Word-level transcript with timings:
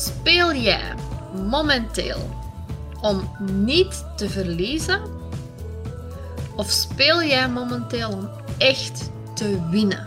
Speel 0.00 0.54
jij 0.54 0.94
momenteel 1.48 2.30
om 3.00 3.30
niet 3.52 4.04
te 4.16 4.28
verliezen? 4.28 5.00
Of 6.56 6.70
speel 6.70 7.22
jij 7.22 7.48
momenteel 7.48 8.10
om 8.10 8.30
echt 8.58 9.10
te 9.34 9.68
winnen? 9.70 10.06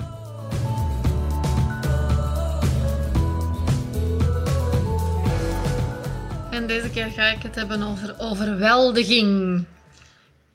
En 6.51 6.67
deze 6.67 6.89
keer 6.89 7.07
ga 7.07 7.25
ik 7.31 7.44
het 7.44 7.55
hebben 7.55 7.83
over 7.83 8.15
overweldiging. 8.17 9.65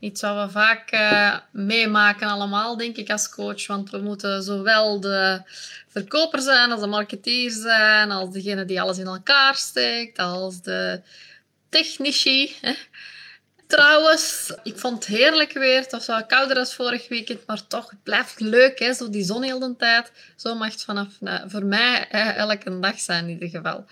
Iets 0.01 0.21
wat 0.21 0.47
we 0.47 0.53
vaak 0.53 0.93
uh, 0.93 1.37
meemaken 1.51 2.29
allemaal, 2.29 2.77
denk 2.77 2.97
ik, 2.97 3.11
als 3.11 3.29
coach. 3.29 3.67
Want 3.67 3.91
we 3.91 3.99
moeten 3.99 4.43
zowel 4.43 5.01
de 5.01 5.43
verkoper 5.89 6.41
zijn, 6.41 6.73
als 6.73 6.81
de 6.81 6.87
marketeer 6.87 7.51
zijn, 7.51 8.11
als 8.11 8.33
degene 8.33 8.65
die 8.65 8.81
alles 8.81 8.99
in 8.99 9.07
elkaar 9.07 9.55
steekt, 9.55 10.19
als 10.19 10.63
de 10.63 11.01
technici. 11.69 12.57
Trouwens, 13.67 14.53
ik 14.63 14.79
vond 14.79 15.05
het 15.05 15.17
heerlijk 15.17 15.53
weer. 15.53 15.81
Het 15.81 16.07
was 16.07 16.27
kouder 16.27 16.59
als 16.59 16.75
vorig 16.75 17.09
weekend, 17.09 17.47
maar 17.47 17.67
toch, 17.67 17.91
het 17.91 18.03
blijft 18.03 18.41
leuk. 18.41 18.79
Hè? 18.79 18.93
Zo 18.93 19.11
die 19.11 19.25
zon 19.25 19.43
heel 19.43 19.59
de 19.59 19.77
tijd. 19.79 20.13
Zo 20.37 20.55
mag 20.55 20.73
het 20.73 20.85
vanaf 20.85 21.09
nou, 21.21 21.51
voor 21.51 21.65
mij 21.65 22.07
hè, 22.09 22.31
elke 22.31 22.79
dag 22.79 23.01
zijn 23.01 23.25
in 23.25 23.31
ieder 23.31 23.49
geval. 23.49 23.85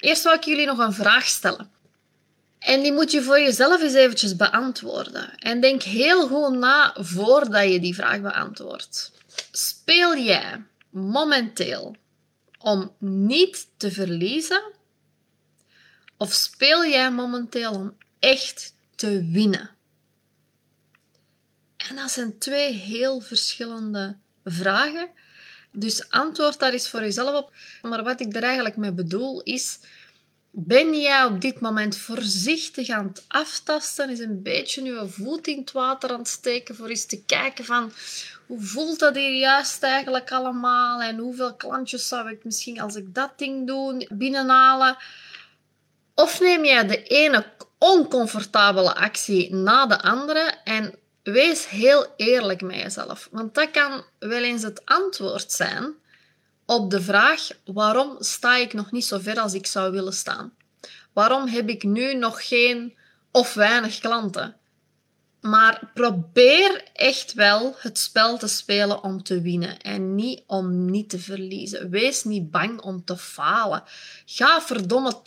Eerst 0.00 0.22
wil 0.22 0.32
ik 0.32 0.44
jullie 0.44 0.66
nog 0.66 0.78
een 0.78 0.92
vraag 0.92 1.24
stellen. 1.24 1.70
En 2.66 2.82
die 2.82 2.92
moet 2.92 3.10
je 3.10 3.22
voor 3.22 3.40
jezelf 3.40 3.82
eens 3.82 3.94
eventjes 3.94 4.36
beantwoorden. 4.36 5.38
En 5.38 5.60
denk 5.60 5.82
heel 5.82 6.28
goed 6.28 6.58
na 6.58 6.94
voordat 6.98 7.72
je 7.72 7.80
die 7.80 7.94
vraag 7.94 8.20
beantwoordt. 8.20 9.12
Speel 9.50 10.16
jij 10.16 10.64
momenteel 10.90 11.96
om 12.58 12.92
niet 12.98 13.68
te 13.76 13.90
verliezen? 13.90 14.72
Of 16.16 16.32
speel 16.32 16.86
jij 16.86 17.10
momenteel 17.10 17.72
om 17.72 17.96
echt 18.18 18.74
te 18.94 19.28
winnen? 19.30 19.70
En 21.76 21.96
dat 21.96 22.10
zijn 22.10 22.38
twee 22.38 22.72
heel 22.72 23.20
verschillende 23.20 24.16
vragen. 24.44 25.08
Dus 25.72 26.10
antwoord 26.10 26.58
daar 26.58 26.72
eens 26.72 26.88
voor 26.88 27.00
jezelf 27.00 27.44
op. 27.44 27.52
Maar 27.82 28.02
wat 28.02 28.20
ik 28.20 28.36
er 28.36 28.42
eigenlijk 28.42 28.76
mee 28.76 28.92
bedoel 28.92 29.42
is 29.42 29.78
ben 30.58 31.00
jij 31.00 31.24
op 31.24 31.40
dit 31.40 31.60
moment 31.60 31.96
voorzichtig 31.96 32.88
aan 32.88 33.06
het 33.06 33.24
aftasten? 33.28 34.10
Is 34.10 34.18
een 34.18 34.42
beetje 34.42 34.82
je 34.82 35.08
voet 35.08 35.46
in 35.46 35.58
het 35.58 35.72
water 35.72 36.10
aan 36.10 36.18
het 36.18 36.28
steken 36.28 36.76
voor 36.76 36.88
eens 36.88 37.06
te 37.06 37.22
kijken 37.22 37.64
van 37.64 37.92
hoe 38.46 38.60
voelt 38.60 38.98
dat 38.98 39.14
hier 39.14 39.34
juist 39.34 39.82
eigenlijk 39.82 40.32
allemaal 40.32 41.02
en 41.02 41.18
hoeveel 41.18 41.54
klantjes 41.54 42.08
zou 42.08 42.30
ik 42.30 42.44
misschien 42.44 42.80
als 42.80 42.94
ik 42.94 43.14
dat 43.14 43.30
ding 43.36 43.66
doe 43.66 44.06
binnenhalen? 44.12 44.96
Of 46.14 46.40
neem 46.40 46.64
jij 46.64 46.86
de 46.86 47.02
ene 47.02 47.44
oncomfortabele 47.78 48.94
actie 48.94 49.54
na 49.54 49.86
de 49.86 50.02
andere 50.02 50.54
en 50.64 50.94
wees 51.22 51.68
heel 51.68 52.06
eerlijk 52.16 52.62
met 52.62 52.76
jezelf. 52.76 53.28
Want 53.30 53.54
dat 53.54 53.70
kan 53.70 54.04
wel 54.18 54.42
eens 54.42 54.62
het 54.62 54.82
antwoord 54.84 55.52
zijn 55.52 55.94
op 56.66 56.90
de 56.90 57.02
vraag 57.02 57.48
waarom 57.64 58.16
sta 58.18 58.56
ik 58.56 58.72
nog 58.72 58.92
niet 58.92 59.04
zo 59.04 59.18
ver 59.18 59.40
als 59.40 59.54
ik 59.54 59.66
zou 59.66 59.92
willen 59.92 60.12
staan? 60.12 60.52
Waarom 61.12 61.46
heb 61.46 61.68
ik 61.68 61.82
nu 61.82 62.14
nog 62.14 62.48
geen 62.48 62.96
of 63.30 63.54
weinig 63.54 63.98
klanten? 63.98 64.56
Maar 65.40 65.90
probeer 65.94 66.82
echt 66.92 67.32
wel 67.32 67.74
het 67.78 67.98
spel 67.98 68.38
te 68.38 68.46
spelen 68.46 69.02
om 69.02 69.22
te 69.22 69.40
winnen 69.40 69.78
en 69.80 70.14
niet 70.14 70.42
om 70.46 70.90
niet 70.90 71.08
te 71.08 71.18
verliezen. 71.18 71.90
Wees 71.90 72.24
niet 72.24 72.50
bang 72.50 72.80
om 72.80 73.04
te 73.04 73.16
falen. 73.16 73.82
Ga 74.24 74.62
verdomme 74.62 75.20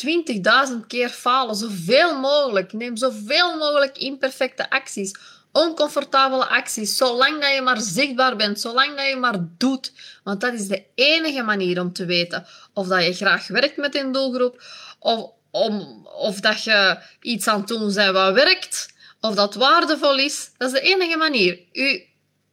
20.000 0.72 0.88
keer 0.88 1.10
falen, 1.10 1.56
zoveel 1.56 2.20
mogelijk. 2.20 2.74
Neem 2.74 2.98
zoveel 2.98 3.58
mogelijk 3.58 3.98
imperfecte 3.98 4.70
acties 4.70 5.16
oncomfortabele 5.60 6.46
acties, 6.46 6.98
zolang 6.98 7.42
dat 7.42 7.54
je 7.54 7.62
maar 7.62 7.82
zichtbaar 7.82 8.36
bent, 8.36 8.60
zolang 8.60 8.96
dat 8.96 9.08
je 9.08 9.16
maar 9.16 9.38
doet. 9.58 9.92
Want 10.24 10.42
dat 10.42 10.54
is 10.54 10.68
de 10.68 10.84
enige 10.96 11.42
manier 11.42 11.82
om 11.82 11.94
te 11.94 12.06
weten 12.06 12.46
of 12.74 12.88
dat 12.88 13.06
je 13.06 13.14
graag 13.14 13.48
werkt 13.48 13.78
met 13.78 13.96
een 13.96 14.12
doelgroep, 14.12 14.64
of, 15.00 15.32
om, 15.52 16.06
of 16.06 16.40
dat 16.40 16.64
je 16.64 17.00
iets 17.22 17.48
aan 17.48 17.60
het 17.60 17.68
doen 17.68 17.94
bent 17.94 18.12
wat 18.12 18.34
werkt, 18.34 18.94
of 19.22 19.36
dat 19.36 19.54
waardevol 19.56 20.18
is. 20.18 20.52
Dat 20.58 20.74
is 20.74 20.80
de 20.80 20.88
enige 20.88 21.18
manier. 21.18 21.60
U 21.74 22.04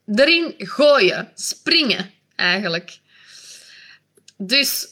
erin 0.06 0.54
gooien, 0.58 1.32
springen 1.34 2.10
eigenlijk. 2.36 2.98
Dus, 4.36 4.86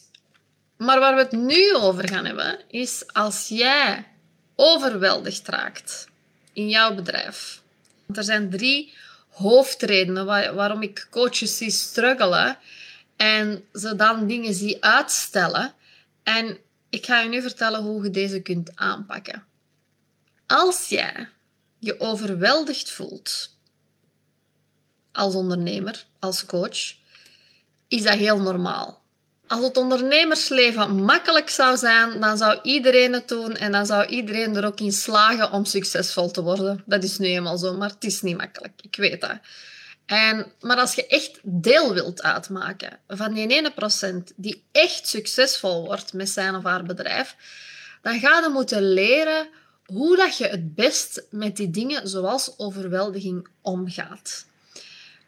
maar 0.77 1.00
waar 1.00 1.15
we 1.15 1.21
het 1.21 1.33
nu 1.33 1.75
over 1.75 2.09
gaan 2.09 2.25
hebben, 2.25 2.61
is 2.69 3.05
als 3.12 3.49
jij 3.49 4.06
overweldigd 4.56 5.49
raakt 5.49 6.09
in 6.53 6.69
jouw 6.69 6.94
bedrijf 6.94 7.62
er 8.12 8.25
zijn 8.25 8.50
drie 8.50 8.94
hoofdredenen 9.28 10.26
waarom 10.54 10.82
ik 10.82 11.06
coaches 11.10 11.56
zie 11.56 11.70
struggelen 11.70 12.59
en 13.16 13.65
ze 13.72 13.97
dan 13.97 14.26
dingen 14.26 14.54
zie 14.54 14.84
uitstellen. 14.84 15.72
En 16.22 16.59
ik 16.91 17.06
ga 17.06 17.20
je 17.20 17.28
nu 17.28 17.43
vertellen 17.43 17.82
hoe 17.82 18.04
je 18.04 18.10
deze 18.10 18.41
kunt 18.41 18.70
aanpakken. 18.75 19.44
Als 20.47 20.88
jij 20.88 21.28
je 21.78 22.00
overweldigd 22.00 22.91
voelt 22.91 23.56
als 25.12 25.34
ondernemer, 25.34 26.04
als 26.19 26.47
coach, 26.47 26.94
is 27.88 28.03
dat 28.03 28.14
heel 28.14 28.41
normaal. 28.41 29.03
Als 29.47 29.65
het 29.65 29.77
ondernemersleven 29.77 31.05
makkelijk 31.05 31.50
zou 31.50 31.77
zijn, 31.77 32.21
dan 32.21 32.37
zou 32.37 32.59
iedereen 32.62 33.12
het 33.12 33.28
doen 33.28 33.56
en 33.56 33.72
dan 33.72 33.87
zou 33.87 34.06
iedereen 34.06 34.56
er 34.56 34.66
ook 34.66 34.81
in 34.81 34.93
slagen 34.93 35.53
om 35.53 35.65
succesvol 35.65 36.31
te 36.31 36.43
worden. 36.43 36.82
Dat 36.87 37.03
is 37.03 37.19
nu 37.19 37.27
eenmaal 37.27 37.59
zo, 37.59 37.77
maar 37.77 37.88
het 37.88 38.05
is 38.05 38.22
niet 38.22 38.37
makkelijk. 38.37 38.72
Ik 38.82 38.97
weet 38.97 39.21
dat. 39.21 39.38
En, 40.06 40.53
maar 40.60 40.77
als 40.77 40.94
je 40.94 41.06
echt 41.06 41.38
deel 41.43 41.94
wilt 41.94 42.22
uitmaken 42.22 42.99
van 43.09 43.34
die 43.34 43.49
ene 43.49 43.72
procent 43.72 44.32
die 44.37 44.65
echt 44.72 45.09
succesvol 45.09 45.84
wordt 45.84 46.12
met 46.12 46.28
zijn 46.28 46.55
of 46.55 46.62
haar 46.62 46.84
bedrijf, 46.84 47.37
dan 48.03 48.19
ga 48.19 48.41
je 48.41 48.49
moeten 48.49 48.93
leren 48.93 49.49
hoe 49.87 50.16
dat 50.16 50.37
je 50.37 50.47
het 50.47 50.75
best 50.75 51.26
met 51.31 51.56
die 51.56 51.71
dingen 51.71 52.09
zoals 52.09 52.59
overweldiging 52.59 53.49
omgaat. 53.61 54.47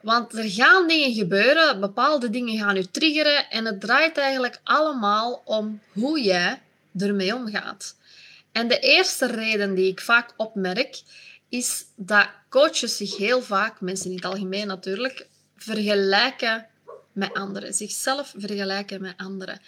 Want 0.06 0.39
er 0.39 0.50
gaan 0.50 0.89
dingen 0.89 1.15
gebeuren, 1.15 1.81
bepaalde 1.81 2.31
dingen 2.31 2.59
gaan 2.59 2.75
je 2.75 2.91
triggeren 2.91 3.50
en 3.50 3.65
het 3.65 3.81
draait 3.81 4.19
eigenlijk 4.19 4.61
allemaal 4.65 5.43
om 5.44 5.81
hoe 5.93 6.22
jij 6.22 6.62
ermee 6.99 7.34
omgaat. 7.34 7.97
En 8.53 8.69
de 8.69 8.78
eerste 8.78 9.27
reden 9.27 9.75
die 9.75 9.91
ik 9.91 10.00
vaak 10.00 10.33
opmerk, 10.37 11.00
is 11.49 11.84
dat 11.97 12.28
coaches 12.49 12.97
zich 12.97 13.16
heel 13.16 13.43
vaak, 13.43 13.81
mensen 13.81 14.11
in 14.11 14.16
het 14.16 14.25
algemeen 14.25 14.66
natuurlijk, 14.66 15.27
vergelijken 15.56 16.66
met 17.12 17.34
anderen. 17.34 17.75
Zichzelf 17.75 18.34
vergelijken 18.37 19.00
met 19.00 19.15
anderen. 19.16 19.61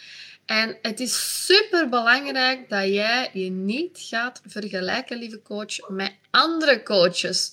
En 0.47 0.78
het 0.82 1.00
is 1.00 1.44
super 1.44 1.88
belangrijk 1.88 2.69
dat 2.69 2.84
jij 2.84 3.31
je 3.32 3.50
niet 3.50 3.98
gaat 4.00 4.41
vergelijken, 4.47 5.19
lieve 5.19 5.43
coach, 5.43 5.88
met 5.88 6.12
andere 6.31 6.82
coaches. 6.82 7.53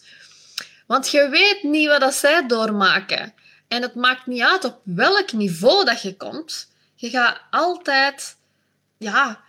Want 0.85 1.09
je 1.09 1.29
weet 1.29 1.63
niet 1.63 1.87
wat 1.87 1.99
dat 1.99 2.13
zij 2.13 2.47
doormaken. 2.47 3.33
En 3.67 3.81
het 3.81 3.95
maakt 3.95 4.25
niet 4.25 4.41
uit 4.41 4.63
op 4.63 4.79
welk 4.83 5.31
niveau 5.31 5.85
dat 5.85 6.01
je 6.01 6.17
komt. 6.17 6.71
Je 6.95 7.09
gaat 7.09 7.41
altijd... 7.49 8.37
Ja, 8.97 9.43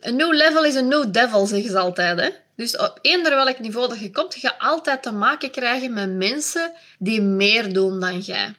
een 0.00 0.16
new 0.16 0.32
level 0.32 0.64
is 0.64 0.74
een 0.74 0.88
new 0.88 1.12
devil, 1.12 1.46
zeggen 1.46 1.70
ze 1.70 1.78
altijd. 1.78 2.20
Hè? 2.20 2.30
Dus 2.56 2.76
op 2.76 2.98
eender 3.02 3.34
welk 3.34 3.58
niveau 3.58 3.88
dat 3.88 3.98
je 3.98 4.10
komt, 4.10 4.40
je 4.40 4.58
altijd 4.58 5.02
te 5.02 5.12
maken 5.12 5.50
krijgen 5.50 5.92
met 5.92 6.10
mensen 6.10 6.72
die 6.98 7.22
meer 7.22 7.72
doen 7.72 8.00
dan 8.00 8.18
jij. 8.18 8.54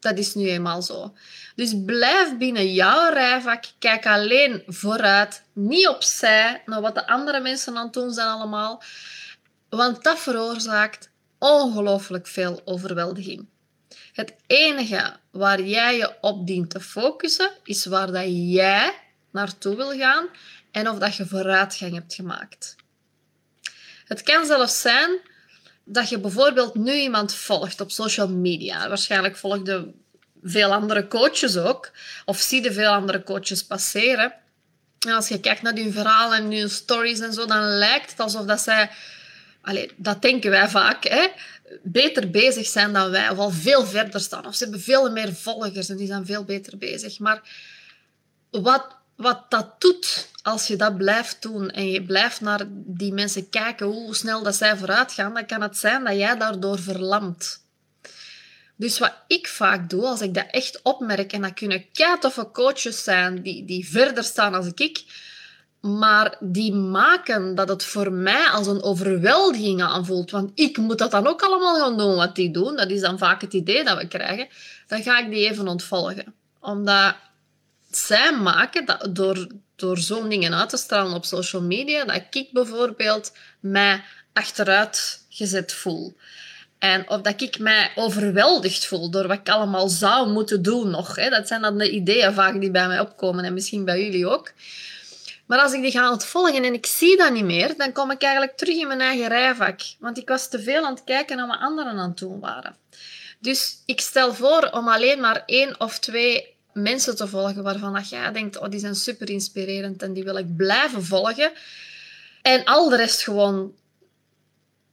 Dat 0.00 0.18
is 0.18 0.34
nu 0.34 0.48
eenmaal 0.48 0.82
zo. 0.82 1.14
Dus 1.54 1.74
blijf 1.84 2.36
binnen 2.38 2.72
jouw 2.72 3.12
rijvak. 3.12 3.64
Kijk 3.78 4.06
alleen 4.06 4.62
vooruit, 4.66 5.42
niet 5.52 5.88
opzij, 5.88 6.62
naar 6.66 6.80
wat 6.80 6.94
de 6.94 7.06
andere 7.06 7.40
mensen 7.40 7.76
aan 7.76 7.84
het 7.84 7.92
doen 7.92 8.12
zijn 8.12 8.28
allemaal. 8.28 8.82
Want 9.68 10.04
dat 10.04 10.18
veroorzaakt 10.18 11.09
ongelooflijk 11.40 12.26
veel 12.26 12.60
overweldiging. 12.64 13.46
Het 14.12 14.34
enige 14.46 15.16
waar 15.30 15.62
jij 15.62 15.96
je 15.96 16.14
op 16.20 16.46
dient 16.46 16.70
te 16.70 16.80
focussen, 16.80 17.50
is 17.64 17.84
waar 17.84 18.12
dat 18.12 18.24
jij 18.26 18.92
naartoe 19.30 19.76
wil 19.76 19.98
gaan 19.98 20.28
en 20.70 20.88
of 20.88 20.98
dat 20.98 21.16
je 21.16 21.26
vooruitgang 21.26 21.94
hebt 21.94 22.14
gemaakt. 22.14 22.76
Het 24.04 24.22
kan 24.22 24.46
zelfs 24.46 24.80
zijn 24.80 25.18
dat 25.84 26.08
je 26.08 26.18
bijvoorbeeld 26.18 26.74
nu 26.74 26.92
iemand 26.92 27.34
volgt 27.34 27.80
op 27.80 27.90
social 27.90 28.28
media. 28.28 28.88
Waarschijnlijk 28.88 29.36
volgde 29.36 29.92
veel 30.42 30.72
andere 30.72 31.08
coaches 31.08 31.56
ook, 31.56 31.90
of 32.24 32.38
zie 32.38 32.62
je 32.62 32.72
veel 32.72 32.90
andere 32.90 33.22
coaches 33.22 33.64
passeren. 33.64 34.34
En 35.06 35.12
als 35.12 35.28
je 35.28 35.40
kijkt 35.40 35.62
naar 35.62 35.74
hun 35.74 35.92
verhalen 35.92 36.38
en 36.38 36.52
hun 36.52 36.70
stories 36.70 37.20
en 37.20 37.32
zo, 37.32 37.46
dan 37.46 37.62
lijkt 37.62 38.10
het 38.10 38.20
alsof 38.20 38.44
dat 38.44 38.60
zij 38.60 38.90
Allee, 39.62 39.90
dat 39.96 40.22
denken 40.22 40.50
wij 40.50 40.68
vaak, 40.68 41.04
hè, 41.04 41.26
beter 41.82 42.30
bezig 42.30 42.66
zijn 42.66 42.92
dan 42.92 43.10
wij, 43.10 43.30
of 43.30 43.38
al 43.38 43.50
veel 43.50 43.86
verder 43.86 44.20
staan. 44.20 44.46
Of 44.46 44.54
ze 44.54 44.62
hebben 44.62 44.82
veel 44.82 45.10
meer 45.10 45.34
volgers 45.34 45.88
en 45.88 45.96
die 45.96 46.06
zijn 46.06 46.26
veel 46.26 46.44
beter 46.44 46.78
bezig. 46.78 47.18
Maar 47.18 47.42
wat 48.50 48.98
wat 49.20 49.44
dat 49.48 49.80
doet 49.80 50.28
als 50.42 50.66
je 50.66 50.76
dat 50.76 50.96
blijft 50.96 51.42
doen 51.42 51.70
en 51.70 51.90
je 51.90 52.02
blijft 52.02 52.40
naar 52.40 52.60
die 52.70 53.12
mensen 53.12 53.48
kijken 53.48 53.86
hoe 53.86 54.14
snel 54.14 54.42
dat 54.42 54.54
zij 54.54 54.76
vooruit 54.76 55.12
gaan, 55.12 55.34
dan 55.34 55.46
kan 55.46 55.62
het 55.62 55.78
zijn 55.78 56.04
dat 56.04 56.16
jij 56.16 56.36
daardoor 56.36 56.78
verlamt. 56.78 57.64
Dus 58.76 58.98
wat 58.98 59.14
ik 59.26 59.48
vaak 59.48 59.90
doe, 59.90 60.06
als 60.06 60.20
ik 60.20 60.34
dat 60.34 60.46
echt 60.50 60.82
opmerk, 60.82 61.32
en 61.32 61.42
dat 61.42 61.54
kunnen 61.54 61.92
keitoffe 61.92 62.50
coaches 62.52 63.04
zijn 63.04 63.42
die, 63.42 63.64
die 63.64 63.88
verder 63.88 64.24
staan 64.24 64.54
als 64.54 64.66
ik, 64.74 65.04
maar 65.80 66.36
die 66.40 66.72
maken 66.72 67.54
dat 67.54 67.68
het 67.68 67.84
voor 67.84 68.12
mij 68.12 68.46
als 68.46 68.66
een 68.66 68.82
overweldiging 68.82 69.82
aanvoelt. 69.82 70.30
Want 70.30 70.50
ik 70.54 70.76
moet 70.76 70.98
dat 70.98 71.10
dan 71.10 71.26
ook 71.26 71.42
allemaal 71.42 71.80
gaan 71.80 71.98
doen 71.98 72.14
wat 72.14 72.34
die 72.34 72.50
doen. 72.50 72.76
Dat 72.76 72.90
is 72.90 73.00
dan 73.00 73.18
vaak 73.18 73.40
het 73.40 73.52
idee 73.52 73.84
dat 73.84 73.98
we 73.98 74.08
krijgen. 74.08 74.48
Dan 74.86 75.02
ga 75.02 75.18
ik 75.18 75.30
die 75.30 75.48
even 75.48 75.68
ontvolgen. 75.68 76.34
Omdat 76.60 77.14
zij 77.90 78.32
maken 78.36 78.86
dat 78.86 79.08
door, 79.10 79.46
door 79.76 79.98
zo'n 79.98 80.28
dingen 80.28 80.54
uit 80.54 80.68
te 80.68 80.76
stralen 80.76 81.14
op 81.14 81.24
social 81.24 81.62
media, 81.62 82.04
dat 82.04 82.22
ik 82.30 82.52
bijvoorbeeld 82.52 83.32
mij 83.60 84.04
achteruit 84.32 85.24
gezet 85.28 85.72
voel. 85.72 86.16
En 86.78 87.10
of 87.10 87.20
dat 87.20 87.40
ik 87.40 87.58
mij 87.58 87.92
overweldigd 87.94 88.86
voel 88.86 89.10
door 89.10 89.26
wat 89.26 89.38
ik 89.38 89.48
allemaal 89.48 89.88
zou 89.88 90.30
moeten 90.30 90.62
doen 90.62 90.90
nog. 90.90 91.16
Hè. 91.16 91.28
Dat 91.28 91.48
zijn 91.48 91.60
dan 91.60 91.78
de 91.78 91.90
ideeën 91.90 92.34
vaak 92.34 92.60
die 92.60 92.70
bij 92.70 92.86
mij 92.86 93.00
opkomen 93.00 93.44
en 93.44 93.54
misschien 93.54 93.84
bij 93.84 94.04
jullie 94.04 94.26
ook. 94.26 94.52
Maar 95.50 95.58
als 95.58 95.72
ik 95.72 95.82
die 95.82 95.90
ga 95.90 96.10
ontvolgen 96.10 96.64
en 96.64 96.74
ik 96.74 96.86
zie 96.86 97.16
dat 97.16 97.32
niet 97.32 97.44
meer, 97.44 97.76
dan 97.76 97.92
kom 97.92 98.10
ik 98.10 98.22
eigenlijk 98.22 98.56
terug 98.56 98.76
in 98.76 98.86
mijn 98.86 99.00
eigen 99.00 99.28
rijvak. 99.28 99.80
Want 99.98 100.18
ik 100.18 100.28
was 100.28 100.48
te 100.48 100.62
veel 100.62 100.84
aan 100.84 100.94
het 100.94 101.04
kijken 101.04 101.36
naar 101.36 101.46
wat 101.46 101.58
anderen 101.58 101.92
aan 101.92 102.08
het 102.08 102.18
doen 102.18 102.40
waren. 102.40 102.76
Dus 103.38 103.82
ik 103.86 104.00
stel 104.00 104.34
voor 104.34 104.70
om 104.72 104.88
alleen 104.88 105.20
maar 105.20 105.42
één 105.46 105.80
of 105.80 105.98
twee 105.98 106.56
mensen 106.72 107.16
te 107.16 107.28
volgen 107.28 107.62
waarvan 107.62 107.92
dat 107.92 108.08
jij 108.08 108.32
denkt, 108.32 108.58
oh, 108.58 108.68
die 108.68 108.80
zijn 108.80 108.94
super 108.94 109.30
inspirerend 109.30 110.02
en 110.02 110.12
die 110.12 110.24
wil 110.24 110.36
ik 110.36 110.56
blijven 110.56 111.04
volgen. 111.04 111.52
En 112.42 112.64
al 112.64 112.88
de 112.88 112.96
rest 112.96 113.22
gewoon 113.22 113.74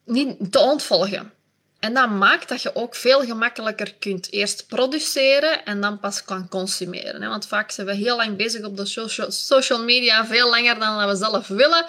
niet 0.06 0.52
te 0.52 0.60
ontvolgen. 0.60 1.32
En 1.80 1.94
dat 1.94 2.10
maakt 2.10 2.50
dat 2.50 2.62
je 2.62 2.76
ook 2.76 2.96
veel 2.96 3.22
gemakkelijker 3.22 3.94
kunt 4.00 4.32
eerst 4.32 4.68
produceren 4.68 5.66
en 5.66 5.82
dan 5.82 6.00
pas 6.00 6.24
kan 6.24 6.48
consumeren. 6.50 7.30
Want 7.30 7.48
vaak 7.48 7.72
zijn 7.72 7.88
we 7.88 7.94
heel 7.94 8.16
lang 8.16 8.38
bezig 8.38 8.66
op 8.66 8.78
de 8.78 8.86
social 9.30 9.84
media, 9.84 10.26
veel 10.26 10.50
langer 10.50 10.80
dan 10.80 11.08
we 11.08 11.16
zelf 11.16 11.48
willen. 11.48 11.86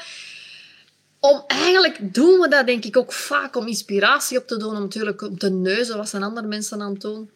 Om, 1.21 1.45
eigenlijk 1.47 2.15
doen 2.15 2.41
we 2.41 2.49
dat 2.49 2.67
denk 2.67 2.85
ik 2.85 2.97
ook 2.97 3.13
vaak 3.13 3.57
om 3.57 3.67
inspiratie 3.67 4.39
op 4.39 4.47
te 4.47 4.57
doen, 4.57 4.77
om 4.77 4.83
natuurlijk 4.83 5.23
om 5.23 5.39
te 5.39 5.51
neuzen 5.51 5.97
wat 5.97 6.09
zijn 6.09 6.23
andere 6.23 6.47
mensen 6.47 6.83
aan 6.83 6.93
het 6.93 7.01
doen. 7.01 7.31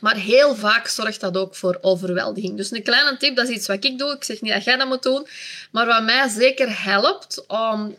Maar 0.00 0.16
heel 0.16 0.54
vaak 0.54 0.86
zorgt 0.86 1.20
dat 1.20 1.36
ook 1.36 1.54
voor 1.54 1.78
overweldiging. 1.80 2.56
Dus 2.56 2.70
een 2.70 2.82
kleine 2.82 3.16
tip, 3.16 3.36
dat 3.36 3.48
is 3.48 3.56
iets 3.56 3.66
wat 3.66 3.84
ik 3.84 3.98
doe. 3.98 4.12
Ik 4.12 4.24
zeg 4.24 4.40
niet 4.40 4.52
dat 4.52 4.64
jij 4.64 4.76
dat 4.76 4.88
moet 4.88 5.02
doen. 5.02 5.26
Maar 5.70 5.86
wat 5.86 6.02
mij 6.02 6.28
zeker 6.28 6.82
helpt 6.84 7.46
om 7.46 7.96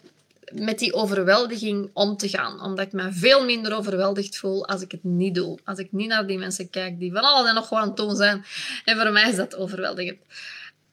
met 0.53 0.79
die 0.79 0.93
overweldiging 0.93 1.89
om 1.93 2.17
te 2.17 2.29
gaan. 2.29 2.61
Omdat 2.61 2.85
ik 2.85 2.91
me 2.91 3.11
veel 3.11 3.45
minder 3.45 3.75
overweldigd 3.75 4.37
voel 4.37 4.67
als 4.67 4.81
ik 4.81 4.91
het 4.91 5.03
niet 5.03 5.35
doe. 5.35 5.59
Als 5.63 5.79
ik 5.79 5.91
niet 5.91 6.07
naar 6.07 6.27
die 6.27 6.37
mensen 6.37 6.69
kijk 6.69 6.99
die 6.99 7.11
van 7.11 7.21
alles 7.21 7.49
en 7.49 7.55
nog 7.55 7.69
wat 7.69 7.79
aan 7.79 7.87
het 7.87 7.97
doen 7.97 8.15
zijn. 8.15 8.45
En 8.85 8.97
voor 8.97 9.11
mij 9.11 9.29
is 9.29 9.35
dat 9.35 9.55
overweldigend. 9.55 10.17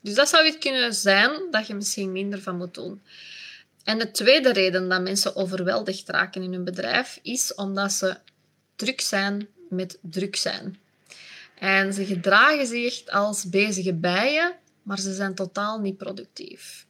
Dus 0.01 0.15
dat 0.15 0.29
zou 0.29 0.47
iets 0.47 0.59
kunnen 0.59 0.95
zijn 0.95 1.31
dat 1.51 1.67
je 1.67 1.75
misschien 1.75 2.12
minder 2.12 2.43
van 2.43 2.57
moet 2.57 2.75
doen. 2.75 3.03
En 3.85 3.99
de 3.99 4.11
tweede 4.11 4.53
reden 4.53 4.89
dat 4.89 5.03
mensen 5.03 5.37
overweldigd 5.37 6.09
raken 6.09 6.43
in 6.43 6.53
hun 6.53 6.65
bedrijf 6.65 7.19
is 7.23 7.55
omdat 7.55 7.93
ze 7.93 8.17
druk 8.77 9.01
zijn 9.01 9.49
met 9.69 9.99
druk 10.03 10.37
zijn. 10.37 10.79
En 11.59 11.93
ze 11.93 12.05
gedragen 12.05 12.67
zich 12.67 13.07
als 13.07 13.49
bezige 13.49 13.95
bijen, 13.95 14.53
maar 14.83 14.99
ze 14.99 15.15
zijn 15.15 15.35
totaal 15.35 15.81
niet 15.81 15.97
productief. 15.97 16.87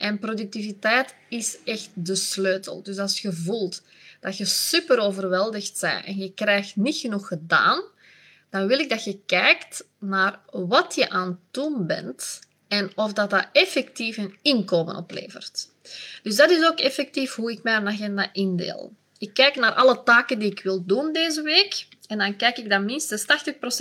En 0.00 0.18
productiviteit 0.18 1.14
is 1.28 1.58
echt 1.64 1.88
de 1.94 2.14
sleutel. 2.14 2.82
Dus 2.82 2.98
als 2.98 3.20
je 3.20 3.32
voelt 3.32 3.82
dat 4.20 4.36
je 4.36 4.44
super 4.44 4.98
overweldigd 4.98 5.80
bent 5.80 6.04
en 6.04 6.16
je 6.16 6.34
krijgt 6.34 6.76
niet 6.76 6.96
genoeg 6.96 7.28
gedaan, 7.28 7.82
dan 8.50 8.66
wil 8.66 8.78
ik 8.78 8.88
dat 8.88 9.04
je 9.04 9.20
kijkt 9.26 9.84
naar 9.98 10.40
wat 10.50 10.94
je 10.94 11.08
aan 11.08 11.28
het 11.28 11.38
doen 11.50 11.86
bent 11.86 12.40
en 12.68 12.90
of 12.94 13.12
dat, 13.12 13.30
dat 13.30 13.48
effectief 13.52 14.16
een 14.16 14.36
inkomen 14.42 14.96
oplevert. 14.96 15.68
Dus 16.22 16.36
dat 16.36 16.50
is 16.50 16.66
ook 16.66 16.78
effectief 16.78 17.34
hoe 17.34 17.52
ik 17.52 17.62
mijn 17.62 17.88
agenda 17.88 18.32
indeel. 18.32 18.92
Ik 19.18 19.34
kijk 19.34 19.56
naar 19.56 19.72
alle 19.72 20.02
taken 20.02 20.38
die 20.38 20.50
ik 20.50 20.62
wil 20.62 20.84
doen 20.86 21.12
deze 21.12 21.42
week 21.42 21.86
en 22.10 22.18
dan 22.18 22.36
kijk 22.36 22.58
ik 22.58 22.70
dat 22.70 22.82
minstens 22.82 23.22
80% 23.22 23.26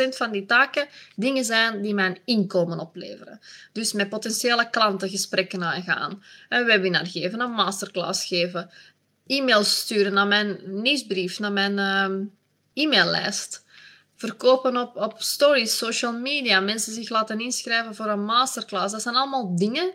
van 0.09 0.31
die 0.31 0.45
taken 0.45 0.87
dingen 1.15 1.45
zijn 1.45 1.81
die 1.81 1.93
mijn 1.93 2.17
inkomen 2.25 2.79
opleveren. 2.79 3.39
Dus 3.71 3.93
met 3.93 4.09
potentiële 4.09 4.69
klanten 4.69 5.09
gesprekken 5.09 5.63
aangaan, 5.63 6.23
een 6.49 6.65
webinar 6.65 7.07
geven, 7.07 7.39
een 7.39 7.51
masterclass 7.51 8.25
geven, 8.25 8.69
e-mails 9.27 9.77
sturen 9.77 10.13
naar 10.13 10.27
mijn 10.27 10.59
nieuwsbrief, 10.65 11.39
naar 11.39 11.51
mijn 11.51 11.77
uh, 11.77 12.83
e-maillijst. 12.83 13.65
Verkopen 14.15 14.77
op, 14.77 14.95
op 14.95 15.15
stories, 15.17 15.77
social 15.77 16.13
media, 16.13 16.59
mensen 16.59 16.93
zich 16.93 17.09
laten 17.09 17.39
inschrijven 17.39 17.95
voor 17.95 18.07
een 18.07 18.25
masterclass. 18.25 18.91
Dat 18.91 19.01
zijn 19.01 19.15
allemaal 19.15 19.55
dingen 19.55 19.91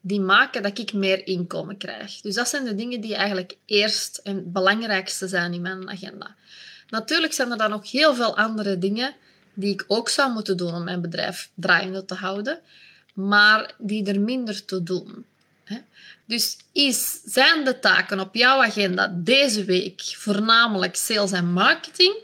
die 0.00 0.20
maken 0.20 0.62
dat 0.62 0.78
ik 0.78 0.92
meer 0.92 1.26
inkomen 1.26 1.76
krijg. 1.76 2.20
Dus 2.20 2.34
dat 2.34 2.48
zijn 2.48 2.64
de 2.64 2.74
dingen 2.74 3.00
die 3.00 3.14
eigenlijk 3.14 3.56
eerst 3.66 4.16
en 4.16 4.52
belangrijkste 4.52 5.28
zijn 5.28 5.52
in 5.52 5.60
mijn 5.60 5.90
agenda. 5.90 6.36
Natuurlijk 6.90 7.32
zijn 7.32 7.50
er 7.50 7.58
dan 7.58 7.70
nog 7.70 7.90
heel 7.90 8.14
veel 8.14 8.36
andere 8.36 8.78
dingen 8.78 9.14
die 9.54 9.72
ik 9.72 9.84
ook 9.86 10.08
zou 10.08 10.32
moeten 10.32 10.56
doen 10.56 10.74
om 10.74 10.84
mijn 10.84 11.00
bedrijf 11.00 11.50
draaiende 11.54 12.04
te 12.04 12.14
houden, 12.14 12.58
maar 13.14 13.74
die 13.78 14.06
er 14.06 14.20
minder 14.20 14.64
te 14.64 14.82
doen. 14.82 15.24
Dus 16.30 16.56
is, 16.72 17.20
zijn 17.24 17.64
de 17.64 17.78
taken 17.78 18.20
op 18.20 18.34
jouw 18.34 18.62
agenda 18.62 19.06
deze 19.16 19.64
week 19.64 20.00
voornamelijk 20.16 20.96
sales 20.96 21.32
en 21.32 21.52
marketing? 21.52 22.14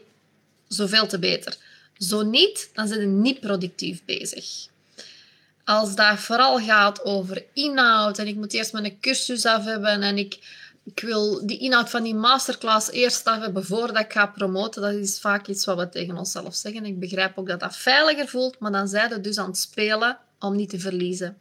Zoveel 0.68 1.06
te 1.06 1.18
beter. 1.18 1.56
Zo 1.98 2.22
niet, 2.22 2.70
dan 2.72 2.88
zijn 2.88 3.00
je 3.00 3.06
niet 3.06 3.40
productief 3.40 4.04
bezig. 4.04 4.66
Als 5.64 5.94
dat 5.94 6.18
vooral 6.18 6.58
gaat 6.58 7.04
over 7.04 7.44
inhoud 7.52 8.18
en 8.18 8.26
ik 8.26 8.36
moet 8.36 8.52
eerst 8.52 8.72
mijn 8.72 9.00
cursus 9.00 9.44
af 9.46 9.64
hebben 9.64 10.02
en 10.02 10.18
ik 10.18 10.38
ik 10.86 11.00
wil 11.00 11.46
die 11.46 11.58
inhoud 11.58 11.90
van 11.90 12.02
die 12.02 12.14
masterclass 12.14 12.90
eerst 12.90 13.24
af 13.24 13.40
hebben 13.40 13.64
voordat 13.64 13.98
ik 13.98 14.12
ga 14.12 14.26
promoten. 14.26 14.82
Dat 14.82 14.92
is 14.92 15.20
vaak 15.20 15.46
iets 15.46 15.64
wat 15.64 15.78
we 15.78 15.88
tegen 15.88 16.16
onszelf 16.16 16.54
zeggen. 16.54 16.84
Ik 16.84 16.98
begrijp 16.98 17.38
ook 17.38 17.48
dat 17.48 17.60
dat 17.60 17.76
veiliger 17.76 18.28
voelt, 18.28 18.58
maar 18.58 18.72
dan 18.72 18.88
zijn 18.88 19.10
we 19.10 19.20
dus 19.20 19.38
aan 19.38 19.46
het 19.46 19.58
spelen 19.58 20.18
om 20.38 20.56
niet 20.56 20.70
te 20.70 20.78
verliezen. 20.78 21.36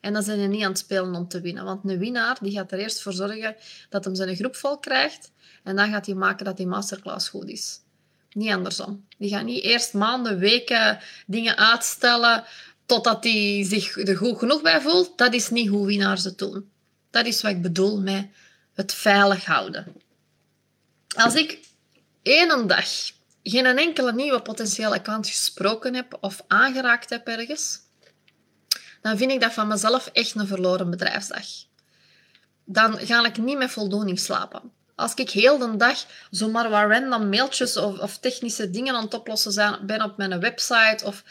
En 0.00 0.12
dan 0.12 0.22
zijn 0.22 0.40
we 0.40 0.46
niet 0.46 0.62
aan 0.62 0.70
het 0.70 0.78
spelen 0.78 1.14
om 1.14 1.28
te 1.28 1.40
winnen. 1.40 1.64
Want 1.64 1.84
een 1.84 1.98
winnaar 1.98 2.36
die 2.40 2.52
gaat 2.52 2.72
er 2.72 2.78
eerst 2.78 3.02
voor 3.02 3.12
zorgen 3.12 3.56
dat 3.88 4.04
hij 4.04 4.14
zijn 4.14 4.36
groep 4.36 4.56
vol 4.56 4.78
krijgt. 4.78 5.30
En 5.62 5.76
dan 5.76 5.90
gaat 5.90 6.06
hij 6.06 6.14
maken 6.14 6.44
dat 6.44 6.56
die 6.56 6.66
masterclass 6.66 7.28
goed 7.28 7.48
is. 7.48 7.80
Niet 8.32 8.52
andersom. 8.52 9.06
Die 9.18 9.30
gaat 9.30 9.44
niet 9.44 9.62
eerst 9.62 9.92
maanden, 9.92 10.38
weken 10.38 10.98
dingen 11.26 11.56
uitstellen 11.56 12.44
totdat 12.86 13.24
hij 13.24 13.64
zich 13.68 13.96
er 14.08 14.16
goed 14.16 14.38
genoeg 14.38 14.62
bij 14.62 14.80
voelt. 14.80 15.18
Dat 15.18 15.34
is 15.34 15.50
niet 15.50 15.68
hoe 15.68 15.86
winnaars 15.86 16.24
het 16.24 16.38
doen. 16.38 16.70
Dat 17.10 17.26
is 17.26 17.42
wat 17.42 17.50
ik 17.50 17.62
bedoel 17.62 18.00
met 18.00 18.26
het 18.74 18.94
veilig 18.94 19.44
houden. 19.44 20.02
Als 21.16 21.34
ik 21.34 21.58
één 22.22 22.66
dag 22.66 22.88
geen 23.42 23.78
enkele 23.78 24.12
nieuwe 24.12 24.42
potentiële 24.42 25.02
klant 25.02 25.28
gesproken 25.28 25.94
heb 25.94 26.18
of 26.20 26.44
aangeraakt 26.48 27.10
heb 27.10 27.26
ergens, 27.26 27.80
dan 29.02 29.16
vind 29.16 29.30
ik 29.30 29.40
dat 29.40 29.52
van 29.52 29.68
mezelf 29.68 30.06
echt 30.06 30.34
een 30.34 30.46
verloren 30.46 30.90
bedrijfsdag. 30.90 31.46
Dan 32.64 32.98
ga 32.98 33.24
ik 33.26 33.36
niet 33.36 33.58
met 33.58 33.70
voldoening 33.70 34.18
slapen. 34.18 34.72
Als 34.94 35.14
ik 35.14 35.30
heel 35.30 35.58
de 35.58 35.76
dag 35.76 36.04
zomaar 36.30 36.70
wat 36.70 36.90
random 36.90 37.28
mailtjes 37.28 37.76
of, 37.76 37.98
of 37.98 38.18
technische 38.18 38.70
dingen 38.70 38.94
aan 38.94 39.04
het 39.04 39.14
oplossen 39.14 39.86
ben 39.86 40.02
op 40.02 40.16
mijn 40.16 40.40
website 40.40 41.04
of 41.04 41.24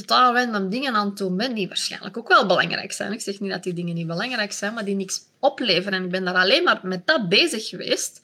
totaal 0.00 0.34
random 0.34 0.68
dingen 0.68 0.94
aan 0.94 1.06
het 1.06 1.16
doen 1.16 1.54
die 1.54 1.68
waarschijnlijk 1.68 2.16
ook 2.16 2.28
wel 2.28 2.46
belangrijk 2.46 2.92
zijn. 2.92 3.12
Ik 3.12 3.20
zeg 3.20 3.40
niet 3.40 3.50
dat 3.50 3.62
die 3.62 3.72
dingen 3.72 3.94
niet 3.94 4.06
belangrijk 4.06 4.52
zijn, 4.52 4.74
maar 4.74 4.84
die 4.84 4.94
niks 4.94 5.20
opleveren. 5.38 5.98
En 5.98 6.04
ik 6.04 6.10
ben 6.10 6.24
daar 6.24 6.34
alleen 6.34 6.64
maar 6.64 6.80
met 6.82 7.06
dat 7.06 7.28
bezig 7.28 7.68
geweest, 7.68 8.22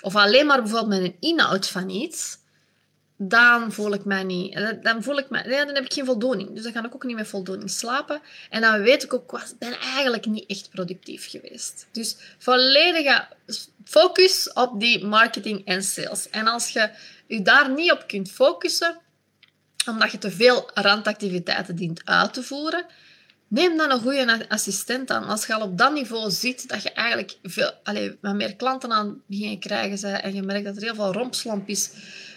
of 0.00 0.16
alleen 0.16 0.46
maar 0.46 0.62
bijvoorbeeld 0.62 1.02
met 1.02 1.10
een 1.10 1.16
inhoud 1.20 1.68
van 1.68 1.88
iets, 1.90 2.38
dan 3.16 3.72
voel 3.72 3.92
ik 3.92 4.04
mij 4.04 4.22
niet. 4.22 4.54
Eh, 4.54 4.68
dan, 4.82 5.02
voel 5.02 5.18
ik 5.18 5.30
mij, 5.30 5.44
ja, 5.48 5.64
dan 5.64 5.74
heb 5.74 5.84
ik 5.84 5.92
geen 5.92 6.04
voldoening. 6.04 6.54
Dus 6.54 6.62
dan 6.62 6.72
ga 6.72 6.84
ik 6.84 6.94
ook 6.94 7.04
niet 7.04 7.16
met 7.16 7.28
voldoening 7.28 7.70
slapen. 7.70 8.20
En 8.50 8.60
dan 8.60 8.82
weet 8.82 9.02
ik 9.02 9.14
ook, 9.14 9.32
ik 9.32 9.58
ben 9.58 9.80
eigenlijk 9.80 10.26
niet 10.26 10.46
echt 10.46 10.70
productief 10.70 11.30
geweest. 11.30 11.86
Dus 11.92 12.16
volledige 12.38 13.26
focus 13.84 14.52
op 14.52 14.80
die 14.80 15.04
marketing 15.04 15.64
en 15.64 15.82
sales. 15.82 16.30
En 16.30 16.46
als 16.46 16.68
je 16.68 16.90
je 17.26 17.42
daar 17.42 17.70
niet 17.70 17.92
op 17.92 18.04
kunt 18.06 18.30
focussen, 18.30 18.98
omdat 19.86 20.10
je 20.10 20.18
te 20.18 20.30
veel 20.30 20.70
randactiviteiten 20.74 21.76
dient 21.76 22.00
uit 22.04 22.34
te 22.34 22.42
voeren, 22.42 22.86
neem 23.48 23.76
dan 23.76 23.90
een 23.90 24.00
goede 24.00 24.48
assistent 24.48 25.10
aan. 25.10 25.24
Als 25.24 25.46
je 25.46 25.54
al 25.54 25.62
op 25.62 25.78
dat 25.78 25.92
niveau 25.92 26.30
ziet 26.30 26.68
dat 26.68 26.82
je 26.82 26.92
eigenlijk 26.92 27.38
veel, 27.42 27.72
allez, 27.82 28.12
meer 28.20 28.56
klanten 28.56 28.92
aan 28.92 29.22
begint 29.26 29.60
krijgen 29.60 30.22
en 30.22 30.34
je 30.34 30.42
merkt 30.42 30.64
dat 30.64 30.76
er 30.76 30.82
heel 30.82 30.94
veel 30.94 31.12
rompslomp 31.12 31.68
is 31.68 31.90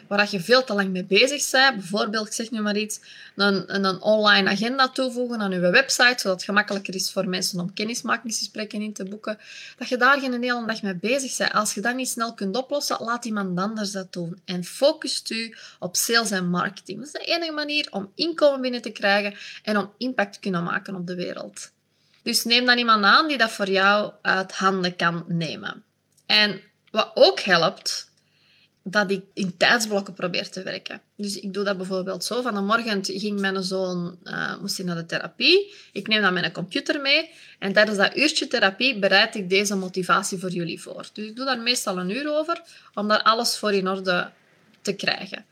waar 0.07 0.27
je 0.31 0.39
veel 0.39 0.63
te 0.63 0.73
lang 0.73 0.89
mee 0.89 1.05
bezig 1.05 1.51
bent. 1.51 1.75
Bijvoorbeeld, 1.75 2.27
ik 2.27 2.33
zeg 2.33 2.51
nu 2.51 2.61
maar 2.61 2.77
iets, 2.77 2.99
een, 3.35 3.85
een 3.85 4.01
online 4.01 4.49
agenda 4.49 4.89
toevoegen 4.89 5.39
aan 5.39 5.51
je 5.51 5.59
website, 5.59 6.15
zodat 6.17 6.35
het 6.35 6.43
gemakkelijker 6.43 6.95
is 6.95 7.11
voor 7.11 7.27
mensen 7.27 7.59
om 7.59 7.73
kennismakingsgesprekken 7.73 8.81
in 8.81 8.93
te 8.93 9.03
boeken. 9.03 9.39
Dat 9.77 9.87
je 9.89 9.97
daar 9.97 10.19
geen 10.19 10.43
hele 10.43 10.65
dag 10.65 10.81
mee 10.81 10.95
bezig 10.95 11.37
bent. 11.37 11.53
Als 11.53 11.73
je 11.73 11.81
dat 11.81 11.95
niet 11.95 12.09
snel 12.09 12.33
kunt 12.33 12.55
oplossen, 12.55 12.97
laat 12.99 13.25
iemand 13.25 13.59
anders 13.59 13.91
dat 13.91 14.13
doen. 14.13 14.41
En 14.45 14.63
focust 14.63 15.31
u 15.31 15.55
op 15.79 15.95
sales 15.95 16.31
en 16.31 16.49
marketing. 16.49 16.97
Dat 16.97 17.07
is 17.07 17.11
de 17.11 17.31
enige 17.31 17.51
manier 17.51 17.87
om 17.91 18.11
inkomen 18.15 18.61
binnen 18.61 18.81
te 18.81 18.89
krijgen 18.89 19.35
en 19.63 19.77
om 19.77 19.93
impact 19.97 20.33
te 20.33 20.39
kunnen 20.39 20.63
maken 20.63 20.95
op 20.95 21.07
de 21.07 21.15
wereld. 21.15 21.71
Dus 22.21 22.43
neem 22.43 22.65
dan 22.65 22.77
iemand 22.77 23.03
aan 23.03 23.27
die 23.27 23.37
dat 23.37 23.51
voor 23.51 23.69
jou 23.69 24.11
uit 24.21 24.51
handen 24.51 24.95
kan 24.95 25.23
nemen. 25.27 25.83
En 26.25 26.61
wat 26.91 27.11
ook 27.13 27.39
helpt, 27.39 28.11
dat 28.91 29.11
ik 29.11 29.23
in 29.33 29.57
tijdsblokken 29.57 30.13
probeer 30.13 30.49
te 30.49 30.63
werken. 30.63 31.01
Dus 31.15 31.39
ik 31.39 31.53
doe 31.53 31.63
dat 31.63 31.77
bijvoorbeeld 31.77 32.23
zo. 32.23 32.41
Van 32.41 32.53
de 32.53 32.61
morgen 32.61 33.05
ging 33.05 33.39
mijn 33.39 33.63
zoon 33.63 34.17
uh, 34.23 34.59
moest 34.59 34.77
hij 34.77 34.85
naar 34.85 34.95
de 34.95 35.05
therapie. 35.05 35.73
Ik 35.91 36.07
neem 36.07 36.21
dan 36.21 36.33
mijn 36.33 36.51
computer 36.51 37.01
mee. 37.01 37.29
En 37.59 37.73
tijdens 37.73 37.97
dat 37.97 38.17
uurtje 38.17 38.47
therapie 38.47 38.99
bereid 38.99 39.35
ik 39.35 39.49
deze 39.49 39.75
motivatie 39.75 40.37
voor 40.37 40.49
jullie 40.49 40.81
voor. 40.81 41.05
Dus 41.13 41.25
ik 41.25 41.35
doe 41.35 41.45
daar 41.45 41.59
meestal 41.59 41.97
een 41.97 42.09
uur 42.09 42.37
over, 42.37 42.61
om 42.93 43.07
daar 43.07 43.21
alles 43.21 43.57
voor 43.57 43.73
in 43.73 43.87
orde 43.87 44.29
te 44.81 44.93
krijgen. 44.93 45.45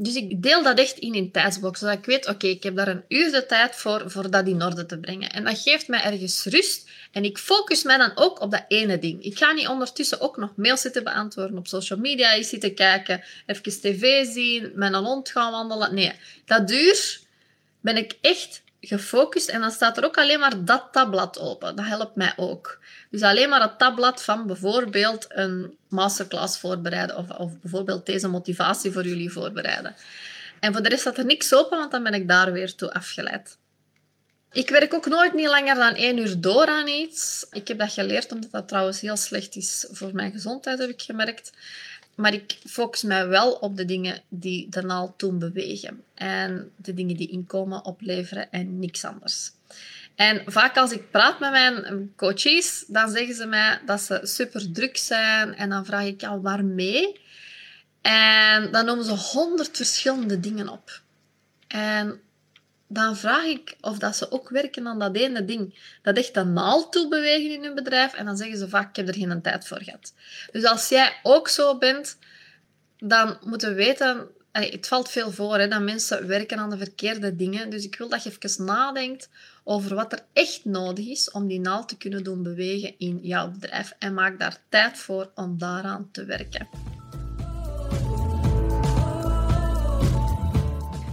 Dus 0.00 0.14
ik 0.14 0.42
deel 0.42 0.62
dat 0.62 0.78
echt 0.78 0.98
in 0.98 1.14
in 1.14 1.30
tijdsblok, 1.30 1.76
zodat 1.76 1.98
ik 1.98 2.04
weet, 2.04 2.28
oké, 2.28 2.46
ik 2.46 2.62
heb 2.62 2.76
daar 2.76 2.88
een 2.88 3.04
uur 3.08 3.30
de 3.30 3.46
tijd 3.46 3.76
voor, 3.76 4.10
voor 4.10 4.30
dat 4.30 4.46
in 4.46 4.62
orde 4.62 4.86
te 4.86 4.98
brengen. 4.98 5.30
En 5.30 5.44
dat 5.44 5.58
geeft 5.58 5.88
mij 5.88 6.02
ergens 6.02 6.44
rust. 6.44 6.90
En 7.12 7.24
ik 7.24 7.38
focus 7.38 7.82
mij 7.82 7.96
dan 7.96 8.12
ook 8.14 8.40
op 8.40 8.50
dat 8.50 8.64
ene 8.68 8.98
ding. 8.98 9.22
Ik 9.24 9.38
ga 9.38 9.52
niet 9.52 9.68
ondertussen 9.68 10.20
ook 10.20 10.36
nog 10.36 10.56
mails 10.56 10.80
zitten 10.80 11.04
beantwoorden, 11.04 11.58
op 11.58 11.66
social 11.66 11.98
media 11.98 12.34
eens 12.34 12.48
zitten 12.48 12.74
kijken, 12.74 13.24
even 13.46 13.62
tv 13.62 14.24
zien, 14.32 14.72
met 14.74 14.94
een 14.94 15.04
hond 15.04 15.30
gaan 15.30 15.50
wandelen. 15.50 15.94
Nee, 15.94 16.12
dat 16.44 16.68
duur 16.68 17.20
ben 17.80 17.96
ik 17.96 18.18
echt 18.20 18.62
gefocust 18.80 19.48
en 19.48 19.60
dan 19.60 19.70
staat 19.70 19.96
er 19.96 20.04
ook 20.04 20.18
alleen 20.18 20.40
maar 20.40 20.64
dat 20.64 20.88
tabblad 20.92 21.38
open. 21.38 21.76
Dat 21.76 21.86
helpt 21.86 22.16
mij 22.16 22.32
ook. 22.36 22.78
Dus 23.10 23.22
alleen 23.22 23.48
maar 23.48 23.62
het 23.62 23.78
tabblad 23.78 24.22
van 24.22 24.46
bijvoorbeeld 24.46 25.26
een 25.28 25.76
masterclass 25.88 26.58
voorbereiden 26.58 27.16
of, 27.16 27.30
of 27.30 27.60
bijvoorbeeld 27.60 28.06
deze 28.06 28.28
motivatie 28.28 28.92
voor 28.92 29.04
jullie 29.04 29.32
voorbereiden. 29.32 29.96
En 30.60 30.72
voor 30.72 30.82
de 30.82 30.88
rest 30.88 31.00
staat 31.00 31.18
er 31.18 31.24
niks 31.24 31.54
open, 31.54 31.78
want 31.78 31.90
dan 31.90 32.02
ben 32.02 32.14
ik 32.14 32.28
daar 32.28 32.52
weer 32.52 32.74
toe 32.74 32.92
afgeleid. 32.92 33.58
Ik 34.52 34.68
werk 34.70 34.94
ook 34.94 35.06
nooit 35.06 35.34
niet 35.34 35.48
langer 35.48 35.74
dan 35.74 35.94
één 35.94 36.18
uur 36.18 36.40
door 36.40 36.66
aan 36.66 36.88
iets. 36.88 37.46
Ik 37.50 37.68
heb 37.68 37.78
dat 37.78 37.92
geleerd, 37.92 38.32
omdat 38.32 38.50
dat 38.50 38.68
trouwens 38.68 39.00
heel 39.00 39.16
slecht 39.16 39.56
is 39.56 39.86
voor 39.90 40.10
mijn 40.14 40.32
gezondheid, 40.32 40.78
heb 40.78 40.88
ik 40.88 41.02
gemerkt. 41.02 41.52
Maar 42.18 42.32
ik 42.32 42.58
focus 42.66 43.02
mij 43.02 43.28
wel 43.28 43.52
op 43.52 43.76
de 43.76 43.84
dingen 43.84 44.22
die 44.28 44.68
de 44.68 44.82
naald 44.82 45.18
doen 45.18 45.38
bewegen. 45.38 46.02
En 46.14 46.70
de 46.76 46.94
dingen 46.94 47.16
die 47.16 47.28
inkomen 47.28 47.84
opleveren 47.84 48.50
en 48.50 48.78
niks 48.78 49.04
anders. 49.04 49.50
En 50.14 50.42
vaak 50.46 50.76
als 50.76 50.92
ik 50.92 51.10
praat 51.10 51.40
met 51.40 51.50
mijn 51.50 52.12
coaches, 52.16 52.84
dan 52.88 53.10
zeggen 53.10 53.34
ze 53.34 53.46
mij 53.46 53.80
dat 53.86 54.00
ze 54.00 54.20
super 54.22 54.72
druk 54.72 54.96
zijn. 54.96 55.54
En 55.54 55.68
dan 55.68 55.84
vraag 55.84 56.04
ik 56.04 56.22
al 56.22 56.40
waarmee. 56.40 57.20
En 58.00 58.72
dan 58.72 58.84
noemen 58.84 59.04
ze 59.04 59.14
honderd 59.14 59.76
verschillende 59.76 60.40
dingen 60.40 60.68
op. 60.68 61.02
En 61.68 62.20
dan 62.88 63.16
vraag 63.16 63.44
ik 63.44 63.76
of 63.80 63.98
dat 63.98 64.16
ze 64.16 64.30
ook 64.30 64.48
werken 64.48 64.86
aan 64.86 64.98
dat 64.98 65.16
ene 65.16 65.44
ding. 65.44 65.74
Dat 66.02 66.16
echt 66.16 66.34
de 66.34 66.44
naald 66.44 66.92
toe 66.92 67.08
bewegen 67.08 67.50
in 67.50 67.64
hun 67.64 67.74
bedrijf. 67.74 68.14
En 68.14 68.24
dan 68.24 68.36
zeggen 68.36 68.58
ze 68.58 68.68
vaak, 68.68 68.88
ik 68.88 68.96
heb 68.96 69.08
er 69.08 69.14
geen 69.14 69.42
tijd 69.42 69.66
voor 69.66 69.82
gehad. 69.82 70.12
Dus 70.52 70.64
als 70.64 70.88
jij 70.88 71.20
ook 71.22 71.48
zo 71.48 71.78
bent, 71.78 72.18
dan 72.98 73.38
moeten 73.44 73.68
we 73.68 73.74
weten... 73.74 74.28
Het 74.52 74.88
valt 74.88 75.10
veel 75.10 75.30
voor 75.30 75.58
hè, 75.58 75.68
dat 75.68 75.80
mensen 75.80 76.26
werken 76.26 76.58
aan 76.58 76.70
de 76.70 76.78
verkeerde 76.78 77.36
dingen. 77.36 77.70
Dus 77.70 77.84
ik 77.84 77.96
wil 77.96 78.08
dat 78.08 78.22
je 78.22 78.32
even 78.40 78.64
nadenkt 78.64 79.28
over 79.64 79.94
wat 79.94 80.12
er 80.12 80.22
echt 80.32 80.64
nodig 80.64 81.06
is 81.06 81.30
om 81.30 81.46
die 81.46 81.60
naald 81.60 81.88
te 81.88 81.96
kunnen 81.96 82.24
doen 82.24 82.42
bewegen 82.42 82.94
in 82.98 83.18
jouw 83.22 83.50
bedrijf. 83.50 83.94
En 83.98 84.14
maak 84.14 84.38
daar 84.38 84.56
tijd 84.68 84.98
voor 84.98 85.30
om 85.34 85.58
daaraan 85.58 86.08
te 86.12 86.24
werken. 86.24 86.68